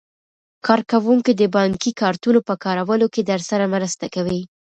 [0.65, 4.41] کارکوونکي د بانکي کارتونو په کارولو کې درسره مرسته کوي.